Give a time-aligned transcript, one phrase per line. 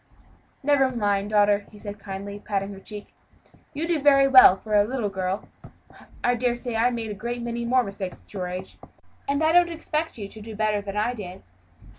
[0.63, 3.13] "Never mind, daughter," he said kindly, patting her cheek;
[3.75, 5.47] "you do very well for a little girl;
[6.23, 8.79] I dare say I made a great many more mistakes at your age,
[9.29, 11.43] and I don't expect you to do better than I did."